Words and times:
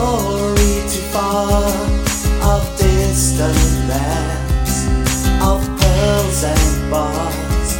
glory 0.00 0.74
too 0.92 1.04
far 1.12 1.64
of 2.52 2.62
distant 2.78 3.64
lands, 3.90 4.74
of 5.50 5.60
pearls 5.80 6.40
and 6.54 6.90
bars. 6.90 7.70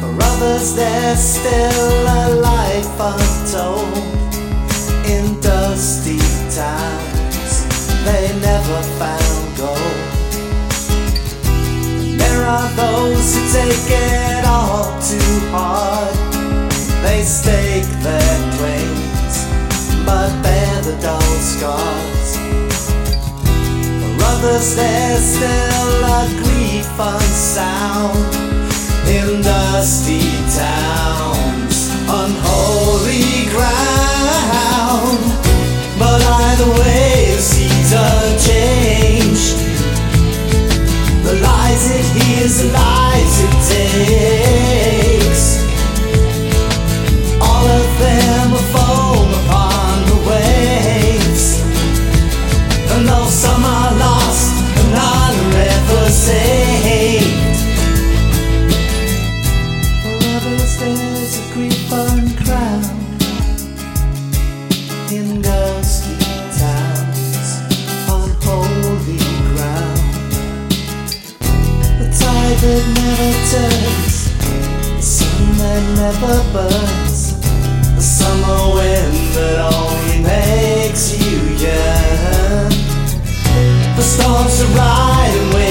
For 0.00 0.12
others, 0.30 0.74
there's 0.74 1.22
still 1.36 2.02
a 2.22 2.24
life 2.50 2.96
untold 3.12 4.24
in 5.14 5.24
dusty 5.40 6.22
towns. 6.58 7.52
They 8.06 8.26
never 8.50 8.80
found 9.00 9.44
gold. 9.62 10.02
There 12.22 12.42
are 12.56 12.70
those 12.84 13.26
who 13.34 13.42
take 13.58 13.88
it 14.08 14.44
all 14.46 14.86
too 15.10 15.34
hard. 15.56 16.14
They 17.04 17.22
stake 17.22 17.90
their 18.06 18.36
claims 18.56 19.04
but 20.06 20.30
they 20.42 20.53
dull 21.00 21.20
scars. 21.40 22.36
For 24.00 24.24
others, 24.32 24.76
there's 24.76 25.24
still 25.36 26.04
a 26.04 26.22
grief 26.42 26.88
unsound 26.98 28.34
in 29.08 29.42
dusty 29.42 30.22
towns, 30.56 31.03
in 65.16 65.40
dusty 65.42 66.16
towns, 66.58 67.60
unholy 68.10 69.18
ground. 69.48 70.72
The 72.00 72.08
tide 72.18 72.58
that 72.64 72.84
never 72.98 73.32
turns, 73.52 74.16
the 74.96 75.02
sun 75.02 75.58
that 75.58 75.82
never 76.02 76.36
burns, 76.52 77.20
the 77.94 78.02
summer 78.02 78.74
wind 78.74 79.16
that 79.36 79.58
only 79.74 80.18
makes 80.22 81.04
you 81.20 81.38
yearn. 81.62 82.72
The 83.94 84.02
storms 84.02 84.58
to 84.58 84.66
ride 84.78 85.34
and 85.38 85.54
waves 85.54 85.63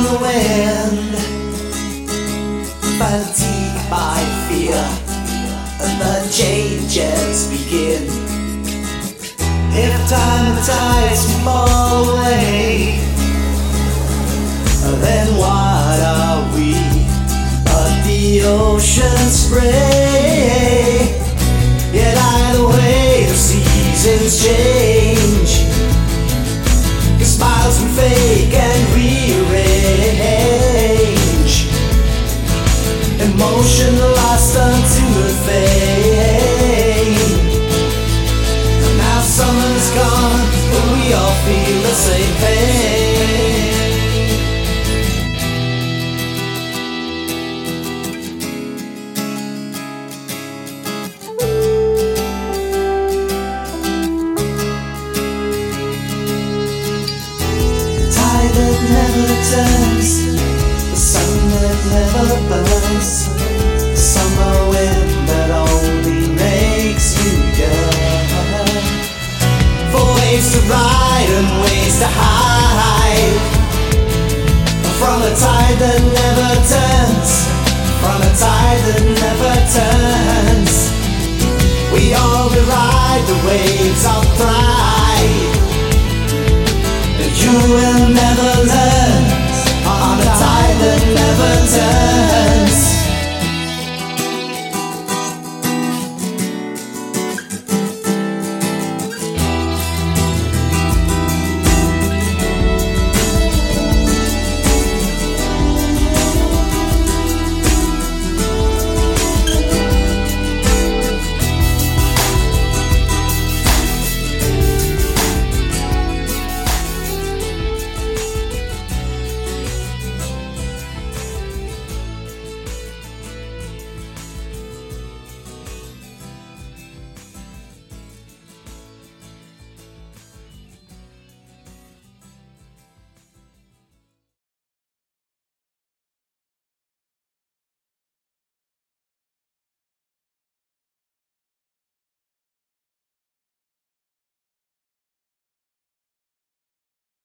beyond 0.00 0.06
the 0.06 0.18
wind. 0.22 1.16
Fatigued 2.98 3.90
by 3.90 4.20
fear, 4.48 4.84
and 5.80 6.00
the 6.00 6.30
changes 6.30 7.48
begin. 7.48 8.06
If 9.72 10.10
time 10.10 10.56
tides 10.64 11.24
fall 11.42 12.10
away, 12.10 13.00
then 15.00 15.36
what 15.36 16.00
are 16.00 16.54
we? 16.54 16.74
But 17.64 18.04
the 18.06 18.42
ocean 18.44 19.28
spray. 19.30 19.99
From 75.20 75.32
a 75.32 75.36
tide 75.36 75.78
that 75.80 76.00
never 76.00 76.50
turns, 76.64 77.44
from 78.00 78.22
a 78.24 78.32
tide 78.40 78.80
that 78.88 79.04
never 79.20 79.52
turns. 79.68 80.88
We 81.92 82.14
all 82.14 82.48
ride 82.48 83.24
the 83.28 83.36
waves 83.46 84.06
of 84.06 84.24
pride 84.40 85.52
But 87.18 87.32
you 87.36 87.52
will 87.52 88.08
never 88.16 88.50
learn 88.64 89.22
on 89.84 90.20
a 90.20 90.30
tide 90.40 90.78
that 90.80 91.02
never 91.14 91.66
turns. 91.68 92.09